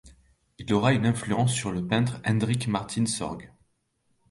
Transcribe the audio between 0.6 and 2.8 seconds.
aura une influence sur le peintre Hendrick